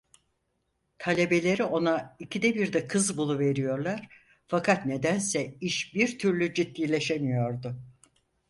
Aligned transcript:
Talebeleri 0.97 1.63
ona 1.63 2.15
ikide 2.19 2.55
birde 2.55 2.87
kız 2.87 3.17
buluveriyorlar 3.17 4.07
fakat 4.47 4.85
nedense 4.85 5.57
iş 5.61 5.95
bir 5.95 6.19
türlü 6.19 6.53
ciddileşemiyordu. 6.53 7.75